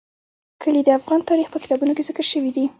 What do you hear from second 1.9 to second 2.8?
کې ذکر شوی دي.